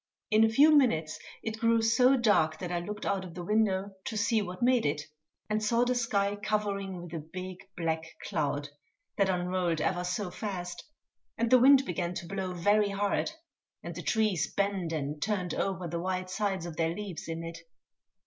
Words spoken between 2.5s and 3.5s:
that I looked out of the